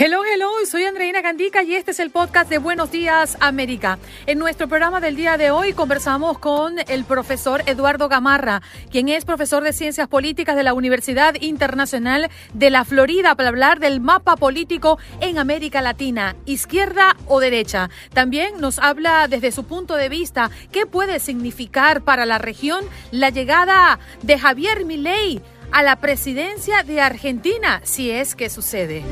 [0.00, 3.98] Hello, hello, soy Andreina Gandica y este es el podcast de Buenos Días América.
[4.26, 9.24] En nuestro programa del día de hoy conversamos con el profesor Eduardo Gamarra, quien es
[9.24, 14.36] profesor de Ciencias Políticas de la Universidad Internacional de la Florida para hablar del mapa
[14.36, 17.90] político en América Latina, izquierda o derecha.
[18.14, 23.30] También nos habla desde su punto de vista qué puede significar para la región la
[23.30, 25.42] llegada de Javier Milei
[25.72, 29.02] a la presidencia de Argentina, si es que sucede.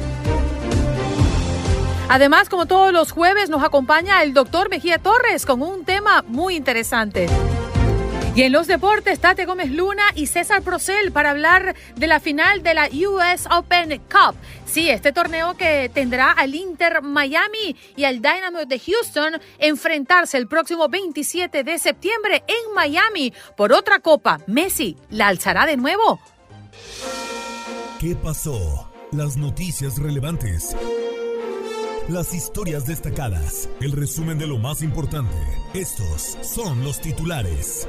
[2.09, 6.55] Además, como todos los jueves, nos acompaña el doctor Mejía Torres con un tema muy
[6.55, 7.27] interesante.
[8.37, 12.63] Y en los deportes, Tate Gómez Luna y César Procel para hablar de la final
[12.63, 14.37] de la US Open Cup.
[14.67, 20.47] Sí, este torneo que tendrá al Inter Miami y al Dynamo de Houston enfrentarse el
[20.47, 24.39] próximo 27 de septiembre en Miami por otra copa.
[24.47, 26.21] Messi, ¿la alzará de nuevo?
[27.99, 28.93] ¿Qué pasó?
[29.13, 30.77] Las noticias relevantes
[32.09, 35.35] las historias destacadas, el resumen de lo más importante.
[35.75, 37.89] Estos son los titulares.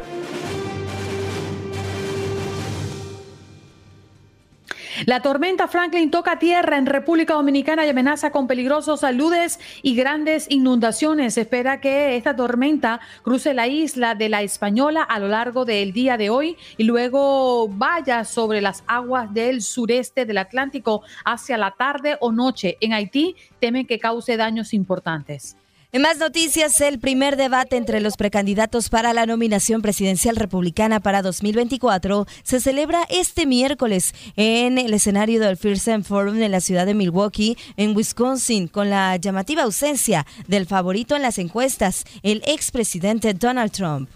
[5.06, 10.48] La tormenta Franklin toca tierra en República Dominicana y amenaza con peligrosos saludes y grandes
[10.50, 11.36] inundaciones.
[11.36, 15.94] Se espera que esta tormenta cruce la isla de la Española a lo largo del
[15.94, 21.72] día de hoy y luego vaya sobre las aguas del sureste del Atlántico hacia la
[21.72, 22.78] tarde o noche.
[22.82, 25.58] En Haití temen que cause daños importantes.
[25.94, 31.22] En más noticias, el primer debate entre los precandidatos para la nominación presidencial republicana para
[31.22, 36.94] 2024 se celebra este miércoles en el escenario del First Forum en la ciudad de
[36.94, 43.72] Milwaukee, en Wisconsin, con la llamativa ausencia del favorito en las encuestas, el expresidente Donald
[43.72, 44.10] Trump.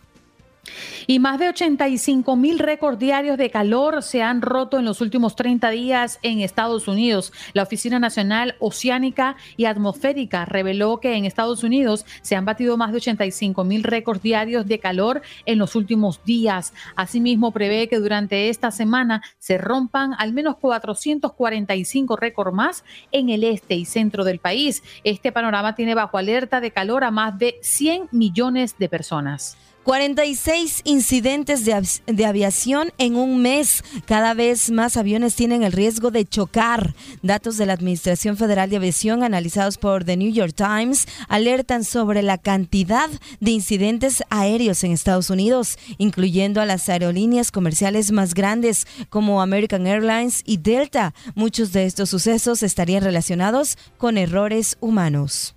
[1.08, 5.36] Y más de 85 mil récords diarios de calor se han roto en los últimos
[5.36, 7.34] 30 días en Estados Unidos.
[7.54, 12.92] La Oficina Nacional Oceánica y Atmosférica reveló que en Estados Unidos se han batido más
[12.92, 16.74] de 85 mil récords diarios de calor en los últimos días.
[16.96, 23.44] Asimismo, prevé que durante esta semana se rompan al menos 445 récords más en el
[23.44, 24.84] este y centro del país.
[25.04, 29.58] Este panorama tiene bajo alerta de calor a más de 100 millones de personas.
[29.84, 33.84] 46 incidentes de, aviación en un mes.
[34.06, 36.94] Cada vez más aviones tienen el riesgo de chocar.
[37.24, 42.22] Datos de la Administración Federal de Aviación analizados por The New York Times alertan sobre
[42.22, 43.10] la cantidad
[43.40, 49.88] de incidentes aéreos en Estados Unidos, incluyendo a las aerolíneas comerciales más grandes como American
[49.88, 51.14] Airlines y Delta.
[51.34, 55.56] Muchos de estos sucesos estarían relacionados con errores humanos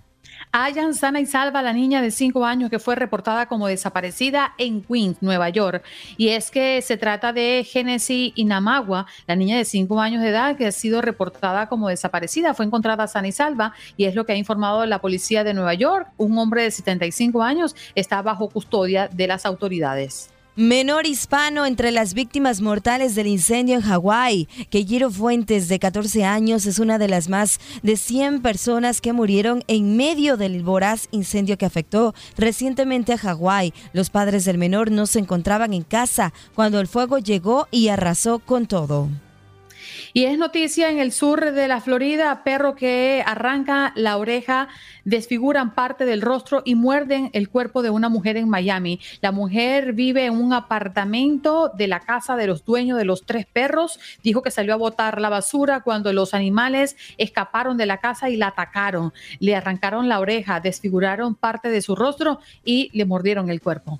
[0.57, 4.53] hayan sana y salva a la niña de 5 años que fue reportada como desaparecida
[4.57, 5.83] en Queens, Nueva York.
[6.15, 10.55] Y es que se trata de Genesis Inamagua, la niña de 5 años de edad
[10.55, 12.53] que ha sido reportada como desaparecida.
[12.53, 15.73] Fue encontrada sana y salva y es lo que ha informado la policía de Nueva
[15.73, 16.07] York.
[16.15, 20.34] Un hombre de 75 años está bajo custodia de las autoridades.
[20.57, 24.47] Menor hispano entre las víctimas mortales del incendio en Hawái.
[24.69, 29.65] Kejiro Fuentes, de 14 años, es una de las más de 100 personas que murieron
[29.67, 33.73] en medio del voraz incendio que afectó recientemente a Hawái.
[33.91, 38.39] Los padres del menor no se encontraban en casa cuando el fuego llegó y arrasó
[38.39, 39.09] con todo.
[40.17, 44.69] Y es noticia en el sur de la Florida, perro que arranca la oreja,
[45.03, 49.01] desfiguran parte del rostro y muerden el cuerpo de una mujer en Miami.
[49.19, 53.45] La mujer vive en un apartamento de la casa de los dueños de los tres
[53.45, 53.99] perros.
[54.23, 58.37] Dijo que salió a botar la basura cuando los animales escaparon de la casa y
[58.37, 59.11] la atacaron.
[59.41, 63.99] Le arrancaron la oreja, desfiguraron parte de su rostro y le mordieron el cuerpo.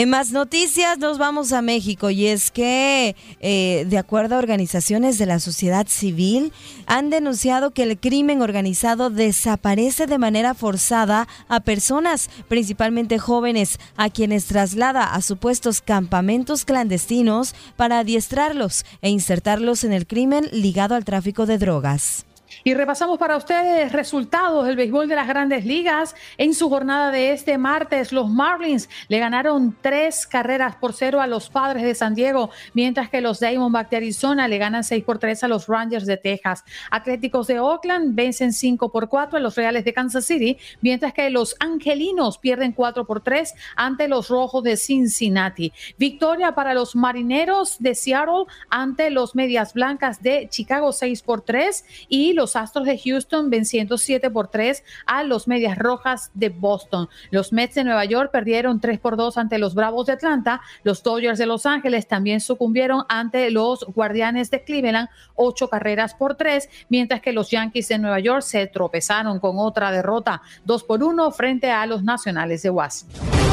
[0.00, 5.18] En más noticias nos vamos a México y es que, eh, de acuerdo a organizaciones
[5.18, 6.54] de la sociedad civil,
[6.86, 14.08] han denunciado que el crimen organizado desaparece de manera forzada a personas, principalmente jóvenes, a
[14.08, 21.04] quienes traslada a supuestos campamentos clandestinos para adiestrarlos e insertarlos en el crimen ligado al
[21.04, 22.24] tráfico de drogas.
[22.64, 26.14] Y repasamos para ustedes resultados del béisbol de las grandes ligas.
[26.38, 31.26] En su jornada de este martes, los Marlins le ganaron tres carreras por cero a
[31.26, 35.18] los padres de San Diego, mientras que los Diamondbacks de Arizona le ganan seis por
[35.18, 36.64] tres a los Rangers de Texas.
[36.90, 41.30] Atléticos de Oakland vencen cinco por cuatro a los Reales de Kansas City, mientras que
[41.30, 45.72] los Angelinos pierden cuatro por tres ante los Rojos de Cincinnati.
[45.98, 51.84] Victoria para los Marineros de Seattle ante los Medias Blancas de Chicago seis por tres
[52.08, 57.08] y Astros de Houston venciendo 7 por 3 a los Medias Rojas de Boston.
[57.30, 60.60] Los Mets de Nueva York perdieron 3 por 2 ante los Bravos de Atlanta.
[60.82, 66.36] Los Dodgers de Los Ángeles también sucumbieron ante los Guardianes de Cleveland, 8 carreras por
[66.36, 71.02] 3, mientras que los Yankees de Nueva York se tropezaron con otra derrota 2 por
[71.02, 73.49] 1 frente a los Nacionales de Washington.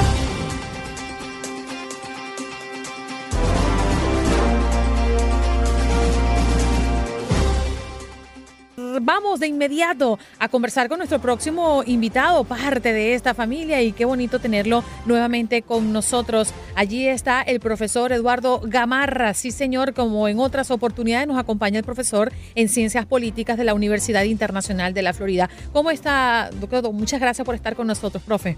[9.02, 14.06] Vamos de inmediato a conversar con nuestro próximo invitado, parte de esta familia, y qué
[14.06, 16.54] bonito tenerlo nuevamente con nosotros.
[16.76, 19.34] Allí está el profesor Eduardo Gamarra.
[19.34, 23.74] Sí, señor, como en otras oportunidades nos acompaña el profesor en Ciencias Políticas de la
[23.74, 25.50] Universidad Internacional de la Florida.
[25.74, 26.92] ¿Cómo está, doctor?
[26.92, 28.58] Muchas gracias por estar con nosotros, profe.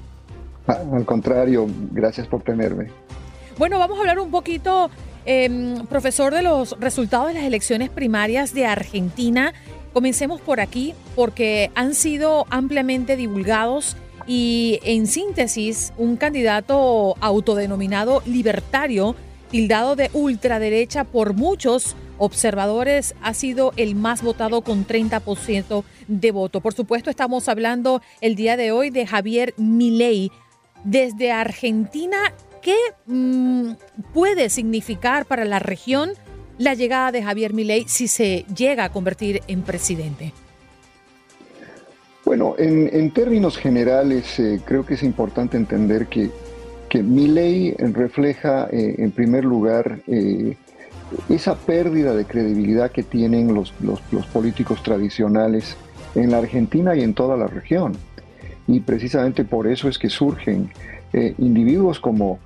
[0.67, 2.87] Ah, al contrario, gracias por tenerme.
[3.57, 4.89] Bueno, vamos a hablar un poquito,
[5.25, 9.53] em, profesor, de los resultados de las elecciones primarias de Argentina
[9.93, 13.97] Comencemos por aquí porque han sido ampliamente divulgados
[14.27, 19.15] y en síntesis un candidato autodenominado libertario,
[19.49, 26.61] tildado de ultraderecha por muchos observadores, ha sido el más votado con 30% de voto.
[26.61, 30.31] Por supuesto, estamos hablando el día de hoy de Javier Milei.
[30.83, 32.17] Desde Argentina,
[32.61, 32.75] ¿qué
[33.07, 33.71] mm,
[34.13, 36.11] puede significar para la región
[36.59, 40.33] la llegada de Javier Milei si se llega a convertir en presidente?
[42.25, 46.29] Bueno, en, términos generales, eh, creo que es importante entender que,
[46.89, 47.01] que
[47.93, 50.57] refleja, eh, en primer lugar, eh,
[51.29, 55.75] esa pérdida de credibilidad que tienen los, los, políticos tradicionales
[56.13, 57.93] en la Argentina y en toda la región.
[58.67, 60.69] Y precisamente por eso es que surgen
[61.39, 62.37] individuos como,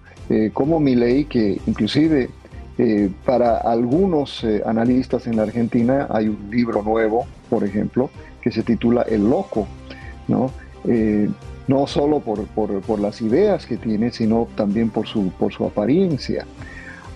[0.54, 2.30] como que inclusive
[2.78, 8.10] eh, para algunos eh, analistas en la Argentina hay un libro nuevo, por ejemplo,
[8.42, 9.68] que se titula El Loco,
[10.28, 10.50] ¿no?
[10.86, 11.30] Eh,
[11.68, 16.46] no solo por, las ideas que tiene, sino también por su, por su apariencia.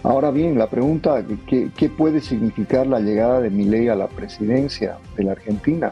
[0.04, 5.00] Ahora bien, la pregunta, ¿qué, ¿qué, puede significar la llegada de Milei a la presidencia
[5.18, 5.92] de la Argentina?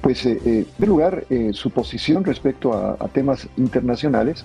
[0.00, 4.44] Pues, en primer lugar, su posición respecto a temas internacionales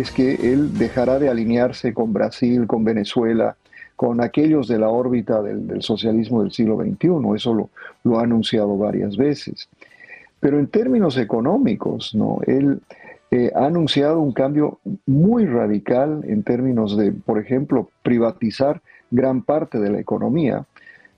[0.00, 3.56] es que él dejará de alinearse con Brasil, con Venezuela,
[3.94, 7.10] con aquellos de la órbita del, socialismo del siglo XXI.
[7.36, 7.70] Eso
[8.02, 9.68] lo, ha anunciado varias veces.
[10.40, 12.40] Pero en términos económicos, ¿no?
[12.46, 12.80] él
[13.30, 18.82] eh, ha anunciado un cambio muy radical en términos de, por ejemplo, privatizar
[19.12, 20.66] gran parte de la economía,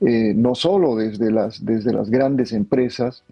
[0.02, 3.24] eh, no solo desde las, desde las grandes empresas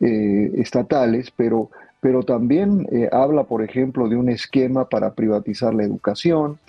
[0.00, 1.70] eh, estatales, pero
[2.06, 6.60] pero también eh, habla, por ejemplo, de un esquema para privatizar la educación,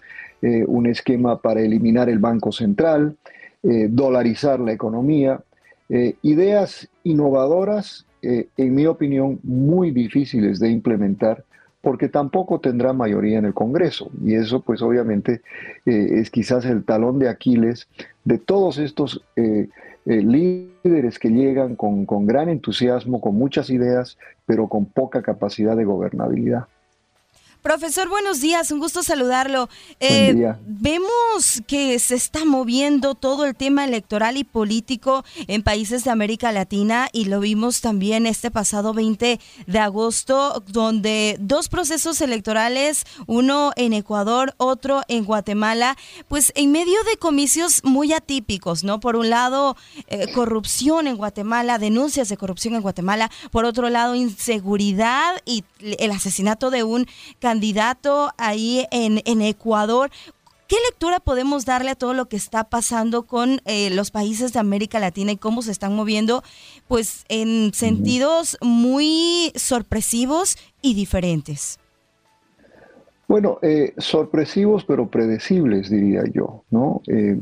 [0.42, 3.16] eh, un esquema para eliminar el Banco Central,
[3.62, 5.40] eh, dolarizar la economía,
[6.24, 11.44] ideas innovadoras, en mi opinión, muy difíciles de implementar
[11.82, 14.10] porque tampoco tendrá mayoría en el Congreso.
[14.26, 15.42] Y eso, pues obviamente,
[15.86, 17.88] es quizás el talón de Aquiles
[18.26, 19.24] de todos estos
[20.08, 25.86] líderes que llegan con, con gran entusiasmo, con muchas ideas, pero con poca capacidad de
[25.86, 26.68] gobernabilidad.
[27.62, 29.68] Profesor, buenos días, un gusto saludarlo.
[30.00, 36.12] Eh, vemos que se está moviendo todo el tema electoral y político en países de
[36.12, 43.06] América Latina y lo vimos también este pasado 20 de agosto, donde dos procesos electorales,
[43.26, 45.98] uno en Ecuador, otro en Guatemala,
[46.28, 49.00] pues en medio de comicios muy atípicos, ¿no?
[49.00, 49.76] Por un lado,
[50.08, 56.12] eh, corrupción en Guatemala, denuncias de corrupción en Guatemala, por otro lado, inseguridad y el
[56.12, 57.06] asesinato de un
[57.40, 60.10] candidato ahí en, en Ecuador.
[60.68, 64.60] ¿Qué lectura podemos darle a todo lo que está pasando con eh, los países de
[64.60, 66.44] América Latina y cómo se están moviendo,
[66.90, 71.80] pues en sentidos muy sorpresivos y diferentes?
[73.30, 76.66] Bueno, eh, sorpresivos pero predecibles, diría yo.
[76.70, 77.02] ¿no?
[77.08, 77.40] Eh,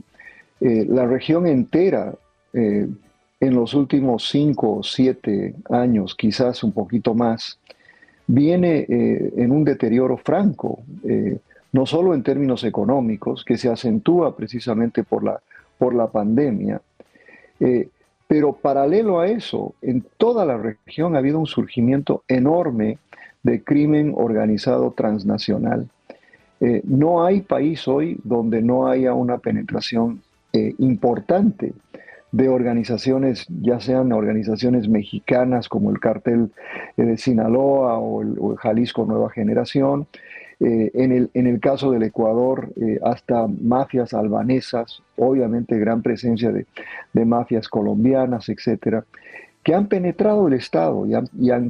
[0.60, 2.14] la región entera,
[2.54, 3.00] en
[3.40, 7.60] los últimos cinco o siete años, quizás un poquito más,
[8.28, 10.80] viene en un deterioro franco,
[11.72, 15.40] no solo en términos económicos, que se acentúa precisamente por la,
[15.78, 16.82] por la pandemia,
[18.28, 22.98] pero paralelo a eso, en toda la región ha habido un surgimiento enorme
[23.44, 25.88] de crimen organizado transnacional.
[26.60, 31.74] Eh, no hay país hoy donde no haya una penetración eh, importante
[32.36, 36.52] de organizaciones, ya sean organizaciones mexicanas como el cartel
[36.98, 40.08] eh, de Sinaloa o el, Jalisco Nueva Generación,
[40.58, 42.70] en, el, en, el, caso del Ecuador,
[43.04, 46.66] hasta mafias albanesas, obviamente gran presencia de,
[47.12, 49.04] de mafias colombianas, etcétera,
[49.66, 51.28] que han penetrado el Estado y han,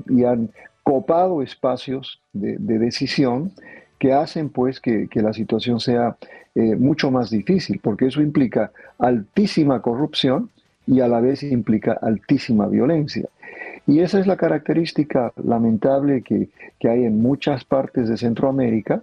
[0.08, 0.50] y han,
[0.84, 3.52] copado espacios de, decisión
[3.98, 6.18] que hacen pues que, la situación sea
[6.54, 10.52] eh, mucho más difícil, porque eso implica altísima corrupción
[10.88, 13.28] y a la vez implica altísima violencia.
[13.88, 16.50] Y esa es la característica lamentable que,
[16.84, 19.02] hay en muchas partes de Centroamérica,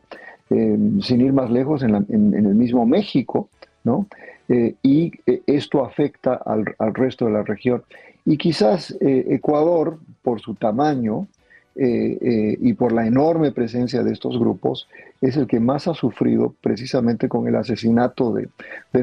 [0.50, 3.48] eh, sin ir más lejos, en, el mismo México,
[3.84, 4.06] ¿no?
[4.48, 5.12] Eh, y
[5.46, 7.82] esto afecta al, al, resto de la región.
[8.24, 11.26] Y quizás Ecuador, por su tamaño,
[11.74, 14.88] eh, eh, y por la enorme presencia de estos grupos,
[15.22, 18.50] es el que más ha sufrido precisamente con el asesinato de,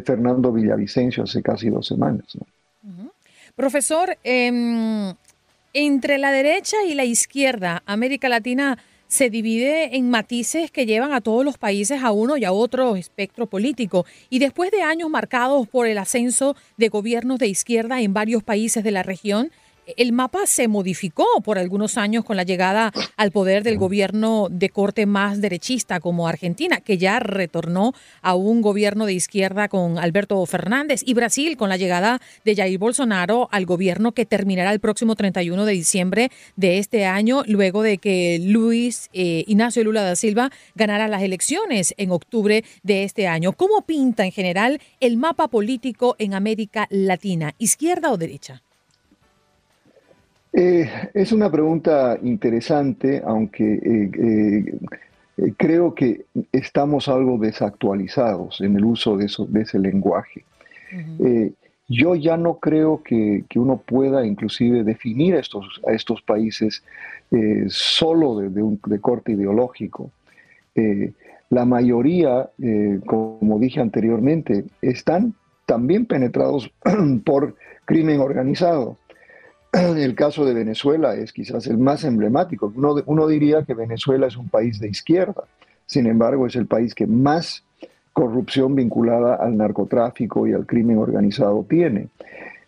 [0.04, 2.38] Fernando Villavicencio hace casi dos semanas.
[3.60, 5.14] Profesor, em,
[5.74, 8.78] entre la derecha y la izquierda, América Latina
[9.10, 12.96] se divide en matices que llevan a todos los países a uno y a otro
[12.96, 14.06] espectro político.
[14.30, 18.82] Y después de años marcados por el ascenso de gobiernos de izquierda en varios países
[18.82, 19.52] de la región,
[19.98, 24.70] el mapa se modificó por algunos años con la llegada al poder del gobierno de
[24.70, 30.46] corte más derechista como Argentina, que ya retornó a un gobierno de izquierda con Alberto
[30.46, 35.16] Fernández, y Brasil con la llegada de Jair Bolsonaro al gobierno que terminará el próximo
[35.16, 40.52] 31 de diciembre de este año, luego de que Luis eh, Ignacio Lula da Silva
[40.76, 43.54] ganara las elecciones en octubre de este año.
[43.54, 48.62] ¿Cómo pinta en general el mapa político en América Latina, izquierda o derecha?
[50.52, 54.12] Eh, es una pregunta interesante, aunque eh,
[55.38, 60.44] eh, creo que estamos algo desactualizados en el uso de, ese lenguaje.
[61.88, 66.84] yo ya no creo que, uno pueda inclusive definir a estos, a estos países
[67.68, 70.12] solo de, de, corte ideológico.
[71.50, 72.50] la mayoría,
[73.06, 76.72] como dije anteriormente, están también penetrados
[77.24, 78.98] por crimen organizado.
[79.98, 82.74] el caso de Venezuela es quizás el más emblemático.
[82.76, 85.44] Uno, diría que Venezuela es un país de izquierda,
[85.86, 87.64] sin embargo es el país que más
[88.14, 92.08] corrupción vinculada al narcotráfico y al crimen organizado tiene.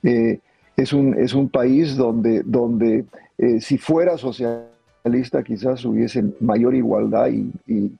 [0.03, 0.39] Eh,
[0.77, 3.05] es, un, es un país donde, donde
[3.37, 7.91] eh, si fuera socialista quizás hubiese mayor igualdad y,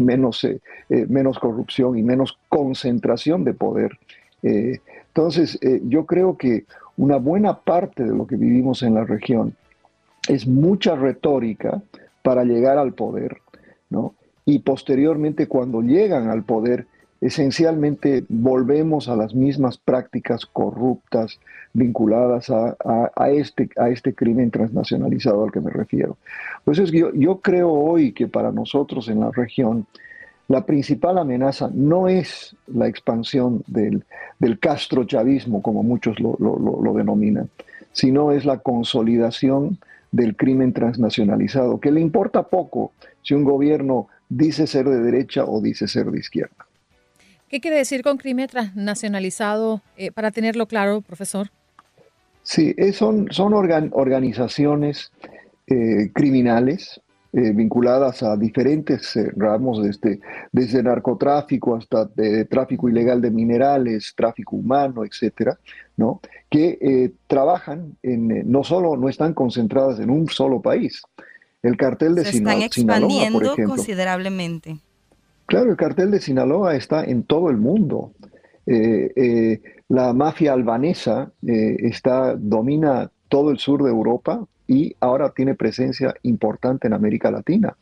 [0.00, 3.98] menos, eh, menos corrupción y menos concentración de poder.
[4.42, 6.64] entonces, yo creo que
[6.98, 9.54] una buena parte de lo que vivimos en la región
[10.28, 11.80] es mucha retórica
[12.22, 13.38] para llegar al poder,
[13.88, 14.14] ¿no?
[14.44, 16.86] Y posteriormente cuando llegan al poder,
[17.20, 21.40] esencialmente volvemos a las mismas prácticas corruptas
[21.72, 22.76] vinculadas a,
[23.30, 26.16] este, a este crimen transnacionalizado al que me refiero.
[26.64, 29.86] Pues es que yo, yo creo hoy que para nosotros en la región,
[30.48, 34.04] la principal amenaza no es la expansión del,
[34.38, 37.50] del castrochavismo, como muchos lo, denominan,
[37.92, 39.78] sino es la consolidación
[40.10, 45.60] del crimen transnacionalizado, que le importa poco si un gobierno dice ser de derecha o
[45.60, 46.66] dice ser de izquierda.
[47.50, 51.50] ¿Qué quiere decir con crimen transnacionalizado, eh, para tenerlo claro, profesor?
[52.42, 55.12] Sí, son, son organizaciones
[55.66, 60.18] eh, criminales eh, vinculadas a diferentes eh, ramos, desde,
[60.50, 65.58] desde narcotráfico hasta de, tráfico ilegal de minerales, tráfico humano, etcétera,
[65.98, 66.22] ¿no?
[66.48, 71.02] que eh, trabajan en, no solo, no están concentradas en un solo país.
[71.62, 74.78] El cartel de Se están expandiendo considerablemente.
[75.44, 78.12] Claro, el cartel de Sinaloa está en todo el mundo.
[78.66, 86.86] la mafia albanesa está, domina todo el sur de Europa, y ahora tiene presencia importante
[86.86, 87.76] en América Latina.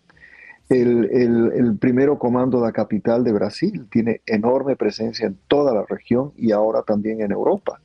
[0.68, 6.32] El, primero comando de la capital de Brasil tiene enorme presencia en toda la región
[6.36, 7.80] y ahora también en Europa.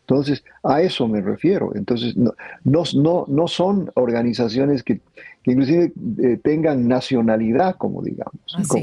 [0.00, 1.72] Entonces, a eso me refiero.
[1.74, 2.34] Entonces, no,
[2.64, 5.00] no, no, son organizaciones que,
[5.44, 5.92] inclusive
[6.22, 8.34] eh, tengan nacionalidad, como digamos,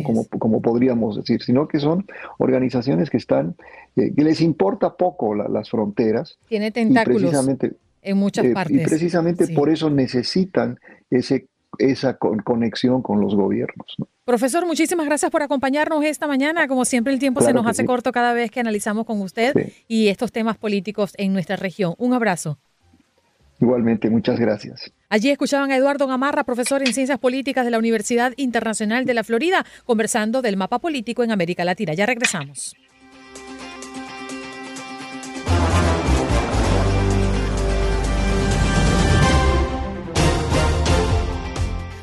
[0.04, 2.06] como, como, podríamos decir, sino que son
[2.40, 3.56] organizaciones que están,
[3.96, 6.40] eh, que les importa poco las fronteras.
[6.48, 7.22] Tiene tentáculos.
[7.22, 8.82] precisamente, en muchas eh, partes.
[8.82, 10.80] Y precisamente por eso necesitan
[11.10, 13.96] ese esa conexión con los gobiernos.
[14.26, 16.68] Profesor, muchísimas gracias por acompañarnos esta mañana.
[16.68, 19.54] Como siempre, el tiempo se nos hace corto cada vez que analizamos con usted
[19.88, 21.96] y estos temas políticos en nuestra región.
[21.98, 22.60] Un abrazo.
[23.60, 24.92] Igualmente, muchas gracias.
[25.10, 29.24] Allí escuchaban a Eduardo Gamarra, profesor en Ciencias Políticas de la Universidad Internacional de la
[29.24, 31.94] Florida, conversando del mapa político en América Latina.
[31.94, 32.76] Ya regresamos.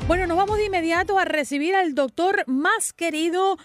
[0.09, 3.59] Bueno, nos vamos de inmediato a recibir al doctor más querido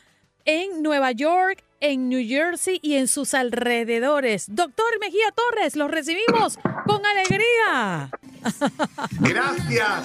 [0.45, 4.55] en Nueva York, en New Jersey y en sus alrededores.
[4.55, 8.11] Doctor Mejía Torres, los recibimos con alegría.
[9.21, 10.05] Gracias.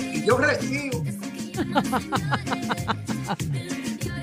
[0.00, 1.04] Y yo recibo.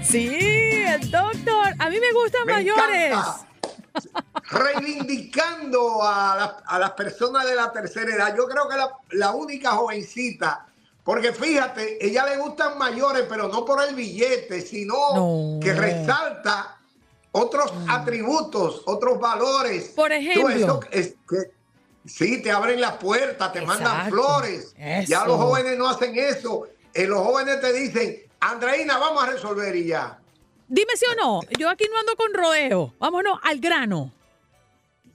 [0.04, 1.74] Sí, el doctor.
[1.80, 3.18] A mí me gustan mayores.
[4.52, 8.36] Reivindicando a, las personas de la tercera edad.
[8.36, 10.66] Yo creo que la, la única jovencita
[11.06, 16.80] porque fíjate, ella le gustan mayores, pero no por el billete, sino que resalta
[17.32, 19.90] otros atributos, otros valores.
[19.96, 20.80] Por ejemplo.
[20.90, 21.52] es que,
[22.08, 24.74] sí, te abren la puerta, te mandan flores.
[25.06, 26.68] Ya los jóvenes no hacen eso.
[26.92, 30.20] Eh, los jóvenes te dicen, Andreina, vamos a resolver y ya.
[30.68, 32.96] Dime si o no, yo aquí no ando con rodeo.
[32.98, 34.12] Vámonos al grano.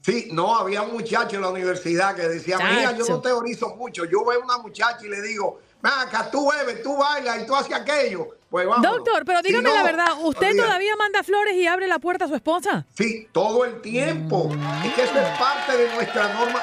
[0.03, 4.05] Sí, no, había un muchacho en la universidad que decía, mira, yo no teorizo mucho.
[4.05, 7.55] Yo veo a una muchacha y le digo, acá tú bebes, tú bailas y tú
[7.55, 8.29] haces aquello.
[8.51, 8.67] Pues.
[8.83, 10.97] Doctor, pero dígame la verdad, ¿usted todavía.
[10.97, 12.87] manda flores y abre la puerta a su esposa?
[12.97, 14.49] Sí, todo el tiempo.
[14.49, 14.87] Mm.
[14.87, 16.61] Es que eso es parte de nuestra norma.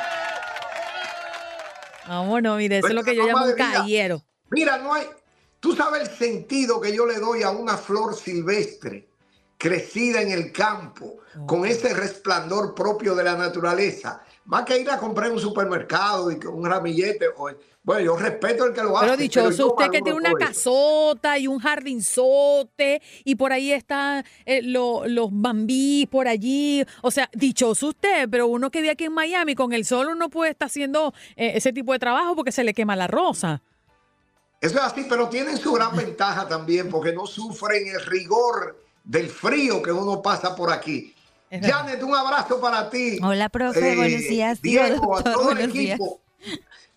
[2.07, 4.21] Vámonos, mire, eso es lo que yo llamo un caballero.
[4.49, 5.07] Mira, no hay.
[5.59, 9.07] Tú sabes el sentido que yo le doy a una flor silvestre
[9.57, 14.21] crecida en el campo, con ese resplandor propio de la naturaleza.
[14.47, 17.25] Más que ir a comprar en un supermercado y un ramillete.
[17.83, 19.05] Bueno, yo respeto el que lo hace.
[19.05, 24.61] Pero dichoso usted que tiene una casota y un jardinzote y por ahí están eh,
[24.63, 26.85] los bambí por allí.
[27.01, 30.29] O sea, dichoso usted, pero uno que vive aquí en Miami con el sol uno
[30.29, 33.61] puede estar haciendo eh, ese tipo de trabajo porque se le quema la rosa.
[34.61, 39.27] Eso es así, pero tienen su gran ventaja también porque no sufren el rigor del
[39.27, 41.13] frío que uno pasa por aquí.
[41.49, 43.19] Janet, un abrazo para ti.
[43.23, 44.61] Hola, profe, buenos eh, días.
[44.61, 46.19] Diego, a todo el equipo.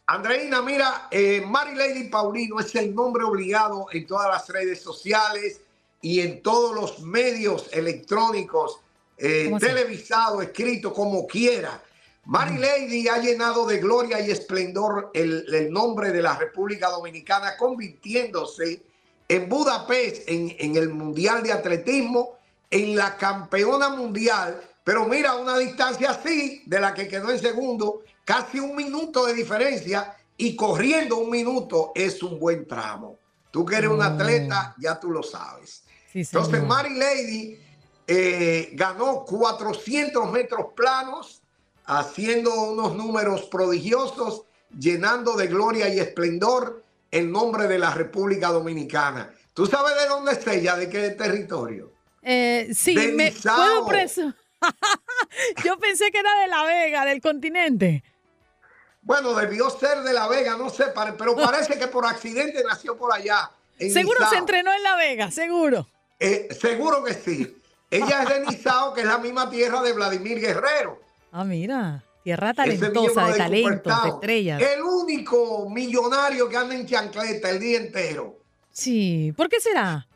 [0.07, 5.61] Andreina, mira, eh, Mary Lady Paulino es el nombre obligado en todas las redes sociales
[6.03, 8.81] y en todos los medios electrónicos,
[9.17, 11.81] eh, televisado, escrito, como quiera.
[12.25, 18.83] Mary Lady ha llenado de gloria y esplendor el, nombre de la República Dominicana, convirtiéndose
[19.29, 22.40] en Budapest, en, en el Mundial de Atletismo,
[22.71, 28.03] en la campeona mundial, pero mira, una distancia así, de la que quedó en segundo,
[28.25, 33.19] casi un minuto de diferencia y corriendo un minuto es un buen tramo.
[33.51, 35.85] Tú que eres un atleta, ya tú lo sabes.
[36.15, 37.59] Entonces, Mary Lady
[38.07, 41.43] eh, ganó 400 metros planos,
[41.85, 44.45] haciendo unos números prodigiosos,
[44.79, 49.35] llenando de gloria y esplendor el nombre de la República Dominicana.
[49.53, 50.77] ¿Tú sabes de dónde es ella?
[50.77, 51.93] ¿De qué territorio?
[52.23, 54.35] Eh, sí, me puedo preso.
[55.65, 58.03] Yo pensé que era de La Vega, del continente.
[59.03, 63.13] Bueno, debió ser de La Vega, no sé, pero parece que por accidente nació por
[63.13, 63.51] allá.
[63.79, 65.87] seguro se entrenó en La Vega, seguro.
[66.19, 67.57] Eh, seguro que sí.
[67.91, 71.01] Ella es de Nizao, que es la misma tierra de Vladimir Guerrero.
[71.33, 74.61] Ah, mira, tierra talentosa, de, talentos, de estrellas.
[74.61, 78.37] El único millonario que anda en chancleta el día entero.
[78.71, 80.07] Sí, ¿por qué será?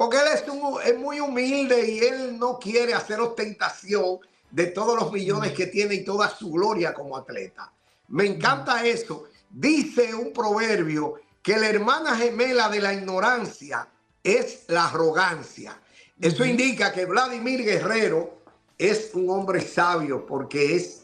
[0.00, 0.44] Porque él es,
[0.86, 4.18] es muy humilde y él no quiere hacer ostentación
[4.50, 5.54] de todos los millones mm.
[5.54, 7.70] que tiene y toda su gloria como atleta.
[8.08, 9.24] Me encanta eso.
[9.50, 13.88] Dice un proverbio que la hermana gemela de la ignorancia
[14.24, 15.78] es la arrogancia.
[16.18, 18.38] Eso indica que Vladimir Guerrero
[18.78, 21.02] es un hombre sabio porque es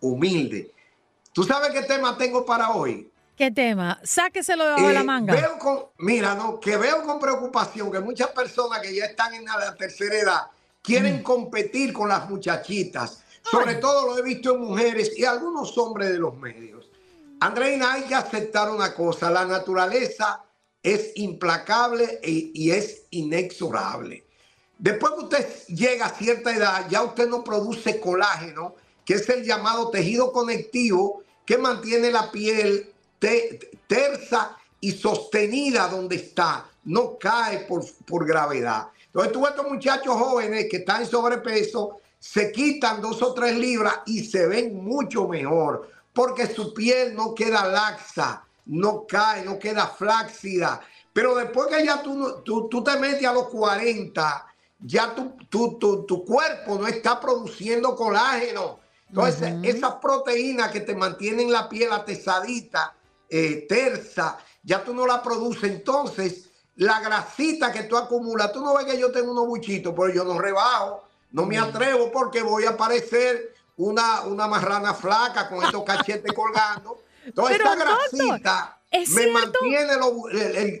[0.00, 0.70] humilde.
[1.32, 3.10] ¿Tú sabes qué tema tengo para hoy?
[3.36, 4.00] ¿Qué tema?
[4.04, 5.34] Sáqueselo de la eh, manga.
[5.34, 9.44] Veo con, mira, no, que veo con preocupación que muchas personas que ya están en
[9.44, 10.42] la tercera edad
[10.82, 16.10] quieren competir con las muchachitas sobre todo lo he visto en mujeres y algunos hombres
[16.10, 16.88] de los medios.
[17.40, 20.42] Andreina, hay que aceptar una cosa, la naturaleza
[20.82, 24.24] es implacable e, y es inexorable.
[24.78, 29.44] Después que usted llega a cierta edad, ya usted no produce colágeno que es el
[29.44, 32.93] llamado tejido conectivo que mantiene la piel
[33.86, 38.88] tersa y sostenida donde está, no cae por, por gravedad.
[39.06, 43.56] Entonces tú ves estos muchachos jóvenes que están en sobrepeso, se quitan dos o tres
[43.56, 49.58] libras y se ven mucho mejor, porque su piel no queda laxa, no cae, no
[49.58, 50.80] queda flácida.
[51.12, 54.46] Pero después que ya tú, tú, te metes a los 40,
[54.80, 55.32] ya tu,
[55.78, 58.80] tu, tu, cuerpo no está produciendo colágeno.
[59.08, 62.94] Entonces, esas proteínas que te mantienen la piel atesadita,
[63.36, 65.68] eh, tersa, ya tú no la produces.
[65.68, 70.14] Entonces, la grasita que tú acumulas, tú no ves que yo tengo unos buchitos, pero
[70.14, 75.64] yo no rebajo, no me atrevo porque voy a parecer una, una marrana flaca con
[75.64, 77.02] estos cachetes colgando.
[77.26, 79.94] Entonces, esta grasita me mantiene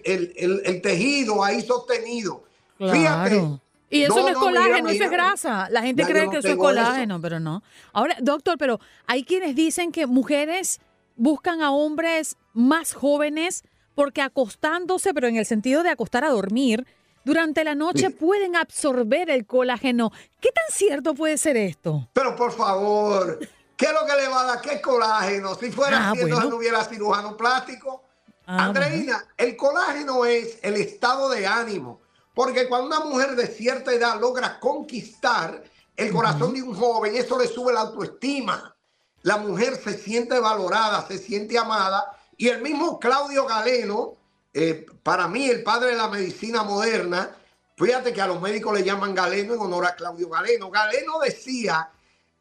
[0.04, 2.44] el, tejido ahí sostenido.
[2.78, 3.58] Fíjate.
[3.90, 5.68] Y eso no, es colágeno, eso es grasa.
[5.70, 7.64] La gente cree que eso es colágeno, pero no.
[7.92, 10.80] Ahora, doctor, pero hay quienes dicen que mujeres
[11.16, 13.64] buscan a hombres más jóvenes
[13.94, 16.86] porque acostándose, pero en el sentido de acostar a dormir,
[17.24, 20.10] durante la noche pueden absorber el colágeno.
[20.40, 22.08] ¿Qué tan cierto puede ser esto?
[22.12, 23.38] Pero por favor,
[23.76, 24.60] ¿qué es lo que le va a dar?
[24.60, 25.54] ¿Qué colágeno?
[25.54, 28.02] Si fuera ah, así, no hubiera cirujano plástico.
[28.46, 32.00] Ah, Andreina, el colágeno es el estado de ánimo.
[32.34, 35.62] Porque cuando una mujer de cierta edad logra conquistar
[35.96, 38.74] el corazón de un joven, eso le sube la autoestima.
[39.22, 42.04] La mujer se siente valorada, se siente amada
[42.36, 44.14] y el mismo Claudio Galeno,
[44.52, 47.36] eh, para mí el padre de la medicina moderna,
[47.76, 50.70] fíjate que a los médicos le llaman Galeno en honor a Claudio Galeno.
[50.70, 51.90] Galeno decía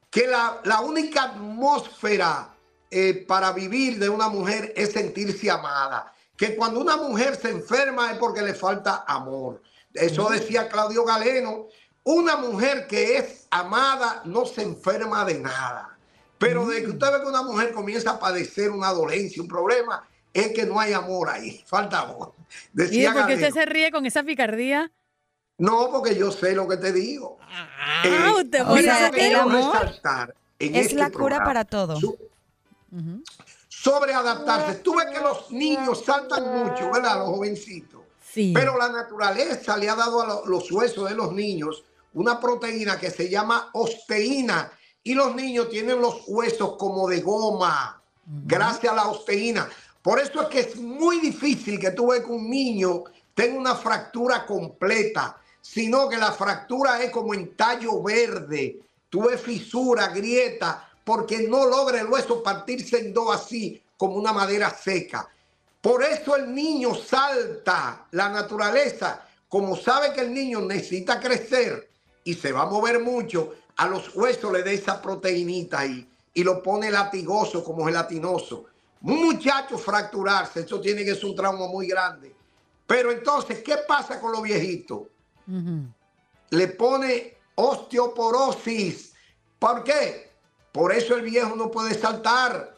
[0.09, 2.55] que la, única atmósfera
[2.91, 6.13] eh, para vivir de una mujer es sentirse amada.
[6.37, 9.61] Que cuando una mujer se enferma es porque le falta amor.
[9.93, 11.67] Eso decía Claudio Galeno.
[12.03, 15.97] Una mujer que es amada no se enferma de nada.
[16.43, 20.07] Pero de que usted ve que una mujer comienza a padecer una dolencia, un problema,
[20.33, 22.33] es que no hay amor ahí, falta amor.
[22.91, 24.91] ¿Y por qué usted se ríe con esa picardía?
[25.57, 27.37] No, porque yo sé lo que te digo.
[27.41, 29.75] Ah, eh, usted o sea, el amor
[30.59, 31.99] es este la cura para todo.
[33.69, 34.75] Sobre adaptarse.
[34.75, 37.19] Tú ves que los niños saltan mucho, ¿verdad?
[37.19, 38.01] Los jovencitos.
[38.21, 38.51] Sí.
[38.55, 43.11] Pero la naturaleza le ha dado a los huesos de los niños una proteína que
[43.11, 44.71] se llama osteína
[45.03, 48.01] y los niños tienen los huesos como de goma,
[48.45, 49.69] gracias a la osteína.
[50.01, 53.75] Por eso es que es muy difícil que tú veas que un niño tenga una
[53.75, 58.79] fractura completa, sino que la fractura es como en tallo verde.
[59.09, 64.33] Tú ves fisura, grieta, porque no logra el hueso partirse en dos así, como una
[64.33, 65.27] madera seca.
[65.81, 71.89] Por eso el niño salta la naturaleza, como sabe que el niño necesita crecer
[72.23, 76.43] y se va a mover mucho, a los huesos le dé esa proteinita ahí y
[76.43, 78.65] lo pone latigoso como gelatinoso.
[79.01, 82.33] Un muchacho fracturarse, eso tiene que ser un trauma muy grande.
[82.87, 85.03] Pero entonces, ¿qué pasa con los viejitos?
[86.49, 89.13] Le pone osteoporosis.
[89.59, 90.31] ¿Por qué?
[90.71, 92.75] Por eso el viejo no puede saltar,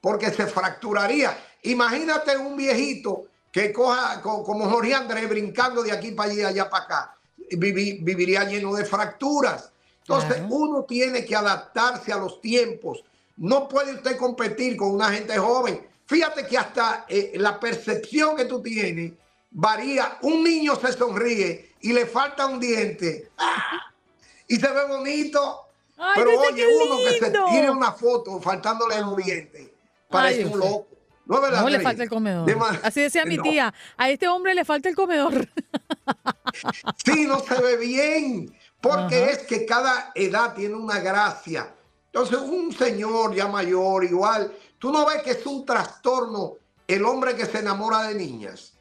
[0.00, 1.36] porque se fracturaría.
[1.62, 6.84] Imagínate un viejito que coja como Jorge Andrés brincando de aquí para allá, allá para
[6.84, 7.18] acá.
[7.56, 9.72] viviría lleno de fracturas.
[10.10, 13.04] Entonces, uno tiene que adaptarse a los tiempos.
[13.36, 15.86] No puede usted competir con una gente joven.
[16.06, 19.12] Fíjate que hasta eh, la percepción que tú tienes
[19.52, 20.18] varía.
[20.22, 23.30] Un niño se sonríe y le falta un diente
[24.48, 25.68] y se ve bonito.
[26.16, 29.72] pero oye, uno que se tire una foto faltándole un diente,
[30.08, 30.88] parece un loco.
[31.26, 32.50] No, no le falta el comedor.
[32.82, 35.48] Así decía mi tía, a este hombre le falta el comedor.
[37.04, 41.74] sí, no se ve bien porque es que cada edad tiene una gracia.
[42.06, 47.36] Entonces, un señor ya mayor, igual, tú no ves que es un trastorno el hombre
[47.36, 48.72] que se enamora de niñas.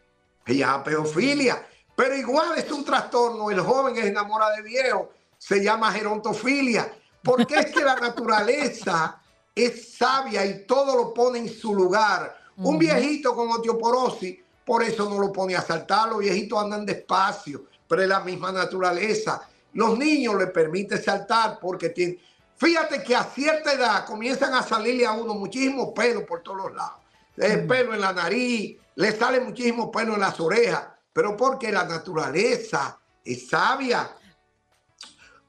[0.45, 1.65] Ella pedofilia.
[1.95, 5.11] Pero igual es un trastorno el joven que se enamora de viejo.
[5.37, 6.91] Se llama gerontofilia.
[7.23, 9.21] Porque es que la naturaleza
[9.53, 12.35] es sabia y todo lo pone en su lugar.
[12.57, 16.09] Un viejito con osteoporosis, por eso no lo pone a saltar.
[16.09, 19.47] Los viejitos andan despacio, pero es la misma naturaleza.
[19.73, 22.19] Los niños le permite saltar porque tienen...
[22.57, 26.75] Fíjate que a cierta edad comienzan a salirle a uno muchísimos pelos por todos los
[26.75, 26.99] lados.
[27.37, 31.85] El pelo en la nariz, le sale muchísimo pelo en las orejas, pero porque la
[31.85, 34.13] naturaleza es sabia.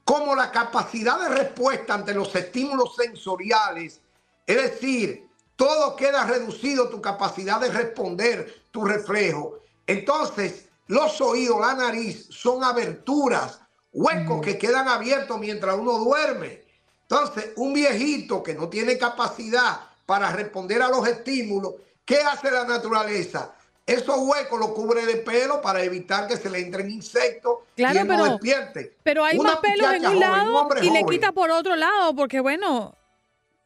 [0.05, 3.99] Como la capacidad de respuesta ante los estímulos sensoriales,
[4.47, 9.59] es decir, todo queda reducido, tu capacidad de responder, tu reflejo.
[9.85, 13.60] Entonces, los oídos, la nariz son aberturas
[13.91, 16.61] huecos que quedan abiertos mientras uno duerme.
[17.03, 21.73] Entonces, un viejito que no tiene capacidad para responder a los estímulos,
[22.05, 23.53] ¿qué hace la naturaleza?
[23.85, 28.03] Esos huecos los cubre de pelo para evitar que se le entren insectos claro, y
[28.03, 28.95] pero, no despierte.
[29.03, 32.95] Pero hay más pelos en un lado y le quita por otro lado, porque bueno,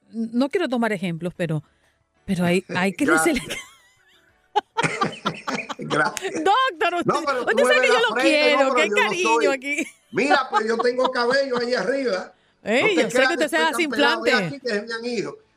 [0.10, 1.64] no quiero tomar ejemplos, pero,
[2.26, 3.06] pero hay, hay que.
[5.88, 6.34] Gracias.
[6.44, 9.88] Doctor, usted, usted sabe que yo lo quiero, qué cariño aquí.
[10.12, 12.34] Mira, pues yo tengo cabello ahí arriba.
[12.64, 14.62] Ey, yo sé que usted se hace implante.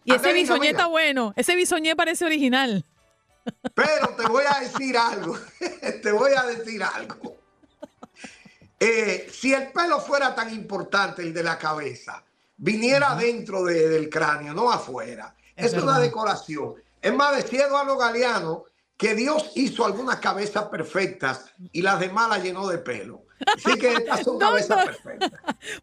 [0.04, 1.32] Y ese bisoñé está bueno.
[1.36, 2.84] Ese bisoñé parece original.
[3.74, 5.38] Pero te voy a decir algo.
[6.02, 7.38] te voy a decir algo.
[8.80, 12.22] Eh, si el pelo fuera tan importante, el de la cabeza,
[12.58, 15.34] viniera dentro del cráneo, no afuera.
[15.56, 16.74] Es, una decoración.
[17.00, 18.64] Es más, decía Eduardo Galeano
[18.98, 23.22] que Dios hizo algunas cabezas perfectas y las demás las llenó de pelo.
[23.46, 25.30] Así que estas son cabezas perfectas.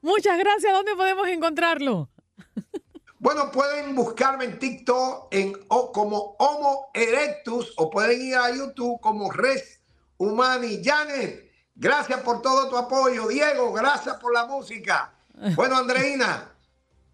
[0.01, 0.71] Muchas gracias.
[0.71, 2.09] ¿Dónde podemos encontrarlo?
[3.17, 9.31] Bueno, pueden buscarme en TikTok en, como Homo Erectus o pueden ir a YouTube como
[9.31, 9.81] Res
[10.17, 10.83] Humani.
[10.83, 13.27] Janet, gracias por todo tu apoyo.
[13.27, 15.11] Diego, gracias por la música.
[15.55, 16.51] Bueno, Andreina,